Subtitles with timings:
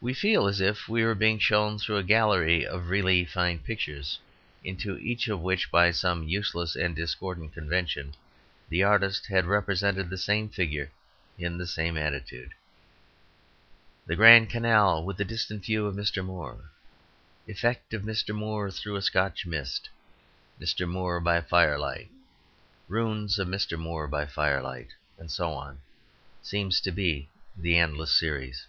[0.00, 4.20] We feel as if we were being shown through a gallery of really fine pictures,
[4.62, 8.14] into each of which, by some useless and discordant convention,
[8.68, 10.92] the artist had represented the same figure
[11.36, 12.52] in the same attitude.
[14.06, 16.24] "The Grand Canal with a distant view of Mr.
[16.24, 16.70] Moore,"
[17.48, 18.32] "Effect of Mr.
[18.32, 19.88] Moore through a Scotch Mist,"
[20.60, 20.88] "Mr.
[20.88, 22.08] Moore by Firelight,"
[22.86, 23.76] "Ruins of Mr.
[23.76, 25.80] Moore by Moonlight," and so on,
[26.40, 28.64] seems to be the endless series.